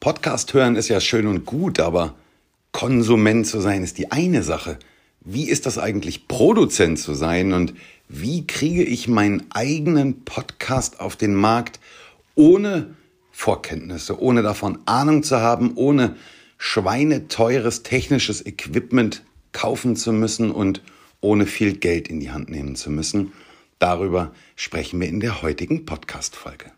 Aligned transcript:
Podcast 0.00 0.54
hören 0.54 0.76
ist 0.76 0.88
ja 0.88 1.00
schön 1.00 1.26
und 1.26 1.44
gut, 1.44 1.80
aber 1.80 2.14
Konsument 2.70 3.48
zu 3.48 3.60
sein 3.60 3.82
ist 3.82 3.98
die 3.98 4.12
eine 4.12 4.44
Sache. 4.44 4.78
Wie 5.20 5.50
ist 5.50 5.66
das 5.66 5.76
eigentlich, 5.76 6.28
Produzent 6.28 7.00
zu 7.00 7.14
sein 7.14 7.52
und 7.52 7.74
wie 8.08 8.46
kriege 8.46 8.84
ich 8.84 9.08
meinen 9.08 9.46
eigenen 9.50 10.24
Podcast 10.24 11.00
auf 11.00 11.16
den 11.16 11.34
Markt 11.34 11.80
ohne 12.36 12.94
Vorkenntnisse, 13.32 14.20
ohne 14.22 14.42
davon 14.42 14.78
Ahnung 14.86 15.24
zu 15.24 15.40
haben, 15.40 15.72
ohne 15.74 16.14
schweineteures 16.58 17.82
technisches 17.82 18.46
Equipment 18.46 19.24
kaufen 19.50 19.96
zu 19.96 20.12
müssen 20.12 20.52
und 20.52 20.80
ohne 21.20 21.44
viel 21.44 21.76
Geld 21.76 22.06
in 22.06 22.20
die 22.20 22.30
Hand 22.30 22.50
nehmen 22.50 22.76
zu 22.76 22.90
müssen. 22.90 23.32
Darüber 23.80 24.32
sprechen 24.54 25.00
wir 25.00 25.08
in 25.08 25.18
der 25.18 25.42
heutigen 25.42 25.86
Podcast-Folge. 25.86 26.77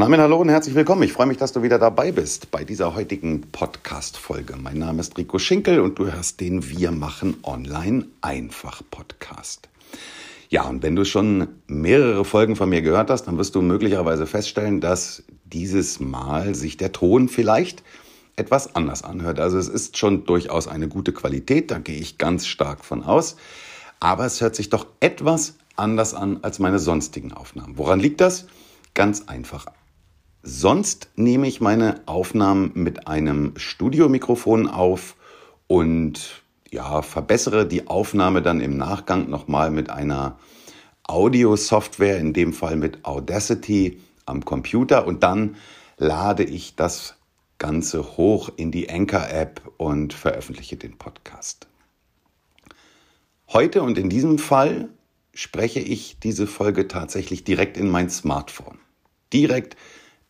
Und 0.00 0.04
damit 0.04 0.20
hallo 0.20 0.38
und 0.38 0.48
herzlich 0.48 0.74
willkommen. 0.74 1.02
Ich 1.02 1.12
freue 1.12 1.26
mich, 1.26 1.36
dass 1.36 1.52
du 1.52 1.62
wieder 1.62 1.78
dabei 1.78 2.10
bist 2.10 2.50
bei 2.50 2.64
dieser 2.64 2.94
heutigen 2.94 3.42
Podcast-Folge. 3.52 4.56
Mein 4.56 4.78
Name 4.78 4.98
ist 4.98 5.18
Rico 5.18 5.38
Schinkel 5.38 5.78
und 5.78 5.98
du 5.98 6.10
hörst 6.10 6.40
den 6.40 6.66
Wir 6.70 6.90
machen 6.90 7.36
online 7.42 8.06
einfach 8.22 8.80
Podcast. 8.90 9.68
Ja, 10.48 10.62
und 10.62 10.82
wenn 10.82 10.96
du 10.96 11.04
schon 11.04 11.48
mehrere 11.66 12.24
Folgen 12.24 12.56
von 12.56 12.70
mir 12.70 12.80
gehört 12.80 13.10
hast, 13.10 13.24
dann 13.24 13.36
wirst 13.36 13.54
du 13.54 13.60
möglicherweise 13.60 14.26
feststellen, 14.26 14.80
dass 14.80 15.22
dieses 15.44 16.00
Mal 16.00 16.54
sich 16.54 16.78
der 16.78 16.92
Ton 16.92 17.28
vielleicht 17.28 17.82
etwas 18.36 18.74
anders 18.74 19.04
anhört. 19.04 19.38
Also 19.38 19.58
es 19.58 19.68
ist 19.68 19.98
schon 19.98 20.24
durchaus 20.24 20.66
eine 20.66 20.88
gute 20.88 21.12
Qualität, 21.12 21.70
da 21.70 21.78
gehe 21.78 22.00
ich 22.00 22.16
ganz 22.16 22.46
stark 22.46 22.86
von 22.86 23.02
aus. 23.02 23.36
Aber 24.00 24.24
es 24.24 24.40
hört 24.40 24.56
sich 24.56 24.70
doch 24.70 24.86
etwas 25.00 25.58
anders 25.76 26.14
an 26.14 26.38
als 26.40 26.58
meine 26.58 26.78
sonstigen 26.78 27.34
Aufnahmen. 27.34 27.76
Woran 27.76 28.00
liegt 28.00 28.22
das? 28.22 28.46
Ganz 28.94 29.24
einfach. 29.28 29.66
Sonst 30.42 31.10
nehme 31.16 31.46
ich 31.46 31.60
meine 31.60 32.00
Aufnahmen 32.06 32.72
mit 32.74 33.06
einem 33.06 33.52
Studiomikrofon 33.56 34.68
auf 34.68 35.16
und 35.66 36.42
ja, 36.70 37.02
verbessere 37.02 37.66
die 37.66 37.88
Aufnahme 37.88 38.40
dann 38.40 38.60
im 38.60 38.76
Nachgang 38.76 39.28
nochmal 39.28 39.70
mit 39.70 39.90
einer 39.90 40.38
Audio-Software, 41.06 42.18
in 42.18 42.32
dem 42.32 42.52
Fall 42.52 42.76
mit 42.76 43.04
Audacity 43.04 44.00
am 44.24 44.44
Computer 44.44 45.06
und 45.06 45.22
dann 45.22 45.56
lade 45.98 46.44
ich 46.44 46.74
das 46.74 47.16
Ganze 47.58 48.16
hoch 48.16 48.50
in 48.56 48.70
die 48.70 48.88
Anchor-App 48.88 49.70
und 49.76 50.14
veröffentliche 50.14 50.76
den 50.76 50.96
Podcast. 50.96 51.66
Heute 53.48 53.82
und 53.82 53.98
in 53.98 54.08
diesem 54.08 54.38
Fall 54.38 54.88
spreche 55.34 55.80
ich 55.80 56.18
diese 56.20 56.46
Folge 56.46 56.88
tatsächlich 56.88 57.44
direkt 57.44 57.76
in 57.76 57.88
mein 57.88 58.08
Smartphone. 58.08 58.78
Direkt 59.32 59.76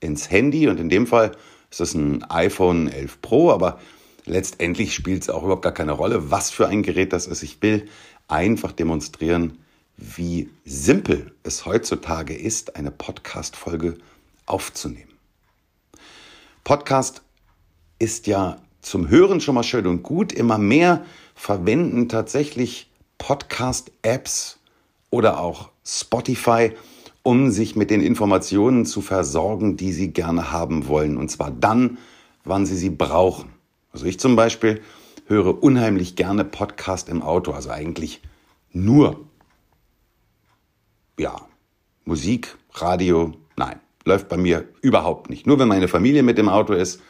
ins 0.00 0.30
Handy 0.30 0.68
und 0.68 0.80
in 0.80 0.88
dem 0.88 1.06
Fall 1.06 1.32
ist 1.70 1.80
es 1.80 1.94
ein 1.94 2.24
iPhone 2.24 2.88
11 2.88 3.20
Pro, 3.22 3.50
aber 3.50 3.80
letztendlich 4.24 4.94
spielt 4.94 5.22
es 5.22 5.30
auch 5.30 5.42
überhaupt 5.42 5.62
gar 5.62 5.72
keine 5.72 5.92
Rolle, 5.92 6.30
was 6.30 6.50
für 6.50 6.68
ein 6.68 6.82
Gerät 6.82 7.12
das 7.12 7.26
ist. 7.26 7.42
Ich 7.42 7.62
will 7.62 7.88
einfach 8.28 8.72
demonstrieren, 8.72 9.58
wie 9.96 10.50
simpel 10.64 11.32
es 11.42 11.66
heutzutage 11.66 12.34
ist, 12.34 12.76
eine 12.76 12.90
Podcast-Folge 12.90 13.98
aufzunehmen. 14.46 15.12
Podcast 16.64 17.22
ist 17.98 18.26
ja 18.26 18.60
zum 18.80 19.08
Hören 19.08 19.40
schon 19.40 19.54
mal 19.54 19.62
schön 19.62 19.86
und 19.86 20.02
gut. 20.02 20.32
Immer 20.32 20.58
mehr 20.58 21.04
verwenden 21.34 22.08
tatsächlich 22.08 22.90
Podcast-Apps 23.18 24.58
oder 25.10 25.40
auch 25.40 25.70
Spotify 25.84 26.72
um 27.22 27.50
sich 27.50 27.76
mit 27.76 27.90
den 27.90 28.00
Informationen 28.00 28.86
zu 28.86 29.00
versorgen, 29.00 29.76
die 29.76 29.92
sie 29.92 30.12
gerne 30.12 30.52
haben 30.52 30.88
wollen. 30.88 31.16
Und 31.16 31.30
zwar 31.30 31.50
dann, 31.50 31.98
wann 32.44 32.66
sie 32.66 32.76
sie 32.76 32.90
brauchen. 32.90 33.50
Also 33.92 34.06
ich 34.06 34.18
zum 34.18 34.36
Beispiel 34.36 34.80
höre 35.26 35.62
unheimlich 35.62 36.16
gerne 36.16 36.44
Podcast 36.44 37.08
im 37.08 37.22
Auto, 37.22 37.52
also 37.52 37.70
eigentlich 37.70 38.20
nur. 38.72 39.20
Ja, 41.18 41.46
Musik, 42.04 42.56
Radio, 42.72 43.32
nein, 43.56 43.78
läuft 44.04 44.28
bei 44.28 44.36
mir 44.36 44.66
überhaupt 44.80 45.28
nicht. 45.28 45.46
Nur 45.46 45.58
wenn 45.58 45.68
meine 45.68 45.88
Familie 45.88 46.22
mit 46.22 46.38
dem 46.38 46.48
Auto 46.48 46.72
ist, 46.72 47.00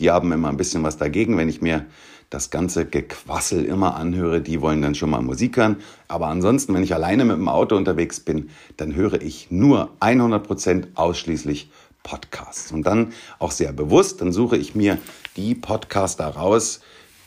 die 0.00 0.10
haben 0.10 0.32
immer 0.32 0.48
ein 0.48 0.56
bisschen 0.56 0.82
was 0.82 0.96
dagegen, 0.96 1.36
wenn 1.36 1.48
ich 1.48 1.62
mir 1.62 1.86
das 2.30 2.50
ganze 2.50 2.86
Gequassel 2.86 3.64
immer 3.64 3.96
anhöre, 3.96 4.40
die 4.40 4.60
wollen 4.60 4.80
dann 4.80 4.94
schon 4.94 5.10
mal 5.10 5.20
Musik 5.20 5.56
hören. 5.56 5.76
Aber 6.06 6.28
ansonsten, 6.28 6.72
wenn 6.74 6.84
ich 6.84 6.94
alleine 6.94 7.24
mit 7.24 7.36
dem 7.36 7.48
Auto 7.48 7.76
unterwegs 7.76 8.20
bin, 8.20 8.50
dann 8.76 8.94
höre 8.94 9.20
ich 9.20 9.50
nur 9.50 9.90
100 9.98 10.46
Prozent 10.46 10.88
ausschließlich 10.94 11.70
Podcasts. 12.04 12.70
Und 12.70 12.86
dann 12.86 13.12
auch 13.40 13.50
sehr 13.50 13.72
bewusst, 13.72 14.20
dann 14.20 14.32
suche 14.32 14.56
ich 14.56 14.76
mir 14.76 14.98
die 15.36 15.56
Podcaster 15.56 16.28
raus, 16.28 16.80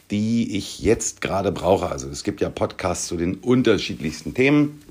die 0.09 0.55
ich 0.57 0.79
jetzt 0.79 1.19
gerade 1.21 1.51
brauche. 1.51 1.89
Also 1.89 2.07
es 2.07 2.23
gibt 2.23 2.39
ja 2.39 2.49
Podcasts 2.49 3.07
zu 3.07 3.17
den 3.17 3.35
unterschiedlichsten 3.35 4.33
Themen 4.33 4.81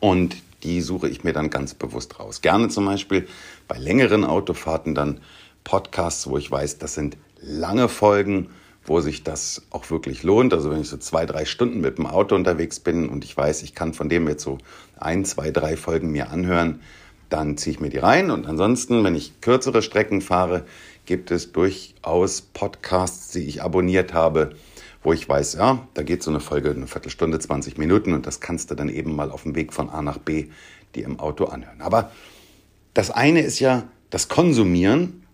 und 0.00 0.36
die 0.62 0.80
suche 0.80 1.08
ich 1.08 1.24
mir 1.24 1.32
dann 1.32 1.50
ganz 1.50 1.74
bewusst 1.74 2.18
raus. 2.18 2.40
Gerne 2.40 2.68
zum 2.68 2.86
Beispiel 2.86 3.26
bei 3.68 3.76
längeren 3.76 4.24
Autofahrten 4.24 4.94
dann 4.94 5.20
Podcasts, 5.64 6.26
wo 6.26 6.38
ich 6.38 6.50
weiß, 6.50 6.78
das 6.78 6.94
sind 6.94 7.16
lange 7.40 7.88
Folgen 7.88 8.48
wo 8.84 9.00
sich 9.00 9.22
das 9.22 9.62
auch 9.70 9.90
wirklich 9.90 10.22
lohnt. 10.22 10.52
Also 10.52 10.70
wenn 10.70 10.80
ich 10.80 10.88
so 10.88 10.96
zwei, 10.96 11.26
drei 11.26 11.44
Stunden 11.44 11.80
mit 11.80 11.98
dem 11.98 12.06
Auto 12.06 12.34
unterwegs 12.34 12.80
bin 12.80 13.08
und 13.08 13.24
ich 13.24 13.36
weiß, 13.36 13.62
ich 13.62 13.74
kann 13.74 13.94
von 13.94 14.08
dem 14.08 14.28
jetzt 14.28 14.42
so 14.42 14.58
ein, 14.98 15.24
zwei, 15.24 15.50
drei 15.50 15.76
Folgen 15.76 16.10
mir 16.10 16.30
anhören, 16.30 16.80
dann 17.28 17.56
ziehe 17.56 17.74
ich 17.74 17.80
mir 17.80 17.88
die 17.88 17.98
rein. 17.98 18.30
Und 18.30 18.46
ansonsten, 18.46 19.04
wenn 19.04 19.14
ich 19.14 19.40
kürzere 19.40 19.82
Strecken 19.82 20.20
fahre, 20.20 20.64
gibt 21.06 21.30
es 21.30 21.52
durchaus 21.52 22.42
Podcasts, 22.42 23.30
die 23.30 23.44
ich 23.44 23.62
abonniert 23.62 24.12
habe, 24.12 24.54
wo 25.02 25.12
ich 25.12 25.28
weiß, 25.28 25.54
ja, 25.54 25.86
da 25.94 26.02
geht 26.02 26.22
so 26.22 26.30
eine 26.30 26.40
Folge 26.40 26.70
eine 26.70 26.86
Viertelstunde, 26.86 27.38
20 27.38 27.78
Minuten 27.78 28.12
und 28.12 28.26
das 28.26 28.40
kannst 28.40 28.70
du 28.70 28.74
dann 28.74 28.88
eben 28.88 29.16
mal 29.16 29.30
auf 29.30 29.42
dem 29.42 29.54
Weg 29.54 29.72
von 29.72 29.90
A 29.90 30.02
nach 30.02 30.18
B 30.18 30.46
dir 30.94 31.04
im 31.04 31.18
Auto 31.18 31.46
anhören. 31.46 31.80
Aber 31.80 32.12
das 32.94 33.10
eine 33.10 33.40
ist 33.40 33.58
ja 33.58 33.84
das 34.10 34.28
Konsumieren, 34.28 35.24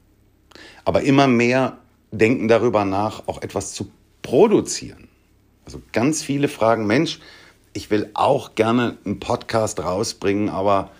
aber 0.84 1.02
immer 1.02 1.26
mehr 1.26 1.78
denken 2.10 2.48
darüber 2.48 2.84
nach, 2.84 3.26
auch 3.26 3.42
etwas 3.42 3.72
zu 3.72 3.90
produzieren. 4.22 5.08
Also 5.64 5.82
ganz 5.92 6.22
viele 6.22 6.48
fragen, 6.48 6.86
Mensch, 6.86 7.20
ich 7.72 7.90
will 7.90 8.10
auch 8.14 8.54
gerne 8.54 8.96
einen 9.04 9.20
Podcast 9.20 9.80
rausbringen, 9.80 10.48
aber 10.48 10.90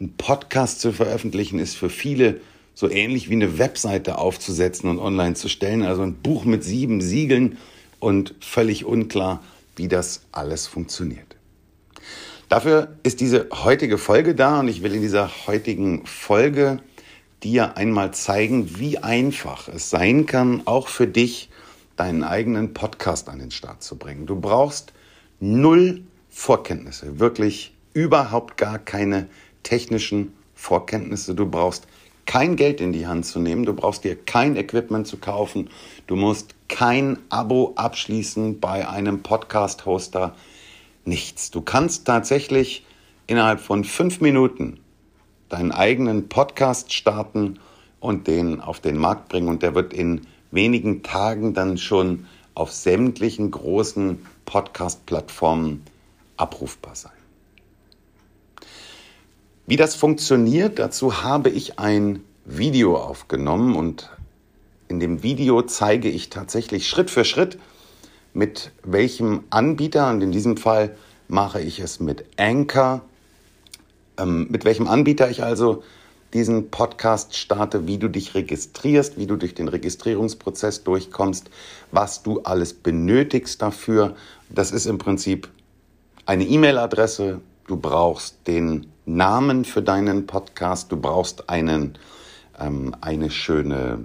einen 0.00 0.16
Podcast 0.16 0.80
zu 0.80 0.92
veröffentlichen 0.92 1.58
ist 1.58 1.76
für 1.76 1.90
viele 1.90 2.40
so 2.74 2.88
ähnlich 2.88 3.28
wie 3.28 3.34
eine 3.34 3.58
Webseite 3.58 4.18
aufzusetzen 4.18 4.88
und 4.88 5.00
online 5.00 5.34
zu 5.34 5.48
stellen. 5.48 5.82
Also 5.82 6.02
ein 6.02 6.14
Buch 6.14 6.44
mit 6.44 6.62
sieben 6.62 7.00
Siegeln 7.00 7.58
und 7.98 8.34
völlig 8.40 8.84
unklar, 8.84 9.42
wie 9.74 9.88
das 9.88 10.22
alles 10.30 10.68
funktioniert. 10.68 11.36
Dafür 12.48 12.96
ist 13.02 13.20
diese 13.20 13.48
heutige 13.52 13.98
Folge 13.98 14.34
da 14.34 14.60
und 14.60 14.68
ich 14.68 14.82
will 14.82 14.94
in 14.94 15.02
dieser 15.02 15.30
heutigen 15.46 16.06
Folge 16.06 16.78
dir 17.42 17.76
einmal 17.76 18.12
zeigen, 18.12 18.78
wie 18.78 18.98
einfach 18.98 19.68
es 19.68 19.90
sein 19.90 20.26
kann, 20.26 20.62
auch 20.66 20.88
für 20.88 21.06
dich 21.06 21.50
deinen 21.96 22.22
eigenen 22.22 22.74
Podcast 22.74 23.28
an 23.28 23.38
den 23.38 23.50
Start 23.50 23.82
zu 23.82 23.96
bringen. 23.96 24.26
Du 24.26 24.40
brauchst 24.40 24.92
null 25.40 26.02
Vorkenntnisse, 26.30 27.18
wirklich 27.18 27.72
überhaupt 27.92 28.56
gar 28.56 28.78
keine 28.78 29.28
technischen 29.62 30.32
Vorkenntnisse. 30.54 31.34
Du 31.34 31.46
brauchst 31.46 31.86
kein 32.26 32.56
Geld 32.56 32.80
in 32.80 32.92
die 32.92 33.06
Hand 33.06 33.24
zu 33.26 33.40
nehmen, 33.40 33.64
du 33.64 33.72
brauchst 33.72 34.04
dir 34.04 34.14
kein 34.14 34.54
Equipment 34.56 35.06
zu 35.06 35.16
kaufen, 35.16 35.70
du 36.06 36.14
musst 36.14 36.54
kein 36.68 37.18
Abo 37.30 37.72
abschließen 37.76 38.60
bei 38.60 38.86
einem 38.86 39.22
Podcast-Hoster, 39.22 40.34
nichts. 41.04 41.50
Du 41.50 41.62
kannst 41.62 42.06
tatsächlich 42.06 42.84
innerhalb 43.26 43.60
von 43.60 43.82
fünf 43.82 44.20
Minuten 44.20 44.78
deinen 45.48 45.72
eigenen 45.72 46.28
Podcast 46.28 46.92
starten 46.92 47.58
und 48.00 48.26
den 48.26 48.60
auf 48.60 48.80
den 48.80 48.96
Markt 48.96 49.28
bringen 49.28 49.48
und 49.48 49.62
der 49.62 49.74
wird 49.74 49.92
in 49.92 50.26
wenigen 50.50 51.02
Tagen 51.02 51.54
dann 51.54 51.78
schon 51.78 52.26
auf 52.54 52.72
sämtlichen 52.72 53.50
großen 53.50 54.24
Podcast-Plattformen 54.44 55.82
abrufbar 56.36 56.94
sein. 56.94 57.12
Wie 59.66 59.76
das 59.76 59.94
funktioniert, 59.94 60.78
dazu 60.78 61.22
habe 61.22 61.50
ich 61.50 61.78
ein 61.78 62.24
Video 62.44 62.96
aufgenommen 62.96 63.76
und 63.76 64.10
in 64.88 65.00
dem 65.00 65.22
Video 65.22 65.60
zeige 65.62 66.08
ich 66.08 66.30
tatsächlich 66.30 66.88
Schritt 66.88 67.10
für 67.10 67.24
Schritt, 67.24 67.58
mit 68.32 68.72
welchem 68.82 69.44
Anbieter, 69.50 70.08
und 70.08 70.22
in 70.22 70.32
diesem 70.32 70.56
Fall 70.56 70.96
mache 71.28 71.60
ich 71.60 71.80
es 71.80 72.00
mit 72.00 72.24
Anchor, 72.38 73.02
ähm, 74.18 74.46
mit 74.50 74.64
welchem 74.64 74.88
Anbieter 74.88 75.30
ich 75.30 75.42
also 75.42 75.82
diesen 76.34 76.70
Podcast 76.70 77.36
starte, 77.36 77.86
wie 77.86 77.98
du 77.98 78.08
dich 78.08 78.34
registrierst, 78.34 79.16
wie 79.16 79.26
du 79.26 79.36
durch 79.36 79.54
den 79.54 79.68
Registrierungsprozess 79.68 80.84
durchkommst, 80.84 81.48
was 81.90 82.22
du 82.22 82.40
alles 82.42 82.74
benötigst 82.74 83.62
dafür. 83.62 84.14
Das 84.50 84.70
ist 84.70 84.86
im 84.86 84.98
Prinzip 84.98 85.48
eine 86.26 86.44
E-Mail-Adresse, 86.44 87.40
du 87.66 87.76
brauchst 87.76 88.46
den 88.46 88.88
Namen 89.06 89.64
für 89.64 89.80
deinen 89.80 90.26
Podcast, 90.26 90.92
du 90.92 90.98
brauchst 90.98 91.48
einen, 91.48 91.96
ähm, 92.60 92.94
eine, 93.00 93.30
schöne, 93.30 94.04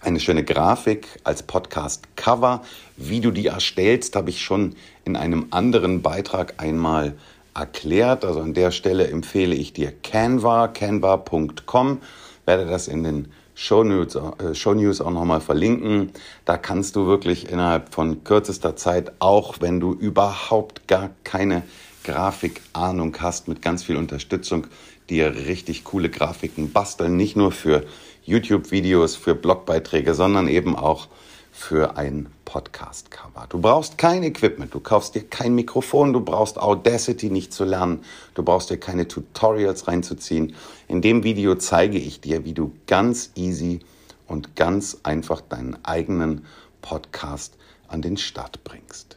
eine 0.00 0.20
schöne 0.20 0.44
Grafik 0.44 1.20
als 1.24 1.42
Podcast-Cover. 1.42 2.62
Wie 2.96 3.20
du 3.20 3.30
die 3.30 3.48
erstellst, 3.48 4.16
habe 4.16 4.30
ich 4.30 4.40
schon 4.40 4.76
in 5.04 5.16
einem 5.16 5.48
anderen 5.50 6.00
Beitrag 6.00 6.54
einmal 6.56 7.14
erklärt. 7.54 8.24
Also 8.24 8.40
an 8.40 8.54
der 8.54 8.70
Stelle 8.70 9.06
empfehle 9.08 9.54
ich 9.54 9.72
dir 9.72 9.92
Canva, 9.92 10.68
canva.com, 10.68 12.00
werde 12.46 12.66
das 12.66 12.88
in 12.88 13.02
den 13.04 13.28
Show 13.54 13.84
News, 13.84 14.16
äh, 14.16 14.54
Show 14.54 14.74
News 14.74 15.00
auch 15.00 15.10
nochmal 15.10 15.40
verlinken. 15.40 16.10
Da 16.44 16.56
kannst 16.56 16.96
du 16.96 17.06
wirklich 17.06 17.50
innerhalb 17.50 17.94
von 17.94 18.24
kürzester 18.24 18.76
Zeit, 18.76 19.12
auch 19.20 19.56
wenn 19.60 19.78
du 19.78 19.92
überhaupt 19.92 20.88
gar 20.88 21.10
keine 21.22 21.62
Grafikahnung 22.02 23.16
hast, 23.20 23.48
mit 23.48 23.62
ganz 23.62 23.84
viel 23.84 23.96
Unterstützung, 23.96 24.66
dir 25.08 25.34
richtig 25.34 25.84
coole 25.84 26.10
Grafiken 26.10 26.72
basteln. 26.72 27.16
Nicht 27.16 27.36
nur 27.36 27.52
für 27.52 27.84
YouTube-Videos, 28.24 29.16
für 29.16 29.34
Blogbeiträge, 29.34 30.14
sondern 30.14 30.48
eben 30.48 30.76
auch 30.76 31.08
für 31.56 31.96
ein 31.96 32.26
Podcast-Cover. 32.44 33.46
Du 33.48 33.60
brauchst 33.60 33.96
kein 33.96 34.24
Equipment, 34.24 34.74
du 34.74 34.80
kaufst 34.80 35.14
dir 35.14 35.22
kein 35.22 35.54
Mikrofon, 35.54 36.12
du 36.12 36.20
brauchst 36.20 36.58
Audacity 36.58 37.30
nicht 37.30 37.54
zu 37.54 37.64
lernen, 37.64 38.00
du 38.34 38.42
brauchst 38.42 38.70
dir 38.70 38.76
keine 38.76 39.06
Tutorials 39.06 39.86
reinzuziehen. 39.86 40.56
In 40.88 41.00
dem 41.00 41.22
Video 41.22 41.54
zeige 41.54 41.96
ich 41.96 42.20
dir, 42.20 42.44
wie 42.44 42.54
du 42.54 42.72
ganz 42.88 43.30
easy 43.36 43.78
und 44.26 44.56
ganz 44.56 44.98
einfach 45.04 45.40
deinen 45.40 45.78
eigenen 45.84 46.44
Podcast 46.82 47.54
an 47.86 48.02
den 48.02 48.16
Start 48.16 48.64
bringst. 48.64 49.16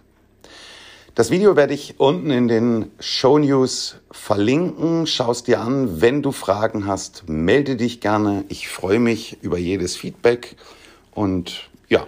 Das 1.16 1.32
Video 1.32 1.56
werde 1.56 1.74
ich 1.74 2.00
unten 2.00 2.30
in 2.30 2.48
den 2.48 2.92
Show 3.00 3.40
News 3.40 3.96
verlinken. 4.12 5.08
Schau 5.08 5.32
es 5.32 5.42
dir 5.42 5.60
an. 5.60 6.02
Wenn 6.02 6.22
du 6.22 6.32
Fragen 6.32 6.86
hast, 6.86 7.28
melde 7.28 7.78
dich 7.78 8.00
gerne. 8.00 8.46
Ich 8.50 8.70
freue 8.70 9.00
mich 9.00 9.40
über 9.42 9.58
jedes 9.58 9.96
Feedback 9.96 10.56
und 11.12 11.72
ja, 11.90 12.06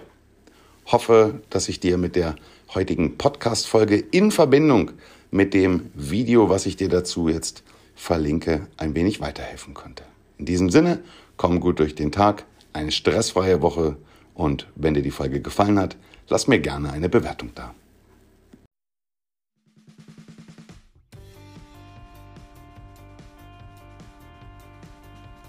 hoffe, 0.92 1.40
dass 1.50 1.68
ich 1.68 1.80
dir 1.80 1.98
mit 1.98 2.16
der 2.16 2.36
heutigen 2.74 3.16
Podcast-Folge 3.16 3.96
in 3.96 4.30
Verbindung 4.30 4.92
mit 5.30 5.54
dem 5.54 5.90
Video, 5.94 6.48
was 6.48 6.66
ich 6.66 6.76
dir 6.76 6.88
dazu 6.88 7.28
jetzt 7.28 7.62
verlinke, 7.94 8.66
ein 8.76 8.94
wenig 8.94 9.20
weiterhelfen 9.20 9.74
konnte. 9.74 10.04
In 10.38 10.46
diesem 10.46 10.70
Sinne, 10.70 11.00
komm 11.36 11.60
gut 11.60 11.78
durch 11.78 11.94
den 11.94 12.12
Tag, 12.12 12.44
eine 12.72 12.90
stressfreie 12.90 13.62
Woche 13.62 13.96
und 14.34 14.66
wenn 14.74 14.94
dir 14.94 15.02
die 15.02 15.10
Folge 15.10 15.40
gefallen 15.40 15.78
hat, 15.78 15.96
lass 16.28 16.48
mir 16.48 16.60
gerne 16.60 16.92
eine 16.92 17.08
Bewertung 17.08 17.50
da. 17.54 17.74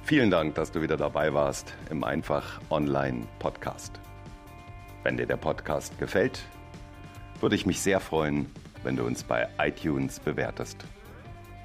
Vielen 0.03 0.29
Dank, 0.29 0.55
dass 0.55 0.71
du 0.71 0.81
wieder 0.81 0.97
dabei 0.97 1.33
warst 1.33 1.73
im 1.89 2.03
Einfach 2.03 2.59
Online 2.69 3.25
Podcast. 3.39 3.93
Wenn 5.03 5.17
dir 5.17 5.25
der 5.25 5.37
Podcast 5.37 5.97
gefällt, 5.99 6.43
würde 7.39 7.55
ich 7.55 7.65
mich 7.65 7.81
sehr 7.81 7.99
freuen, 7.99 8.45
wenn 8.83 8.95
du 8.95 9.03
uns 9.03 9.23
bei 9.23 9.47
iTunes 9.59 10.19
bewertest. 10.19 10.85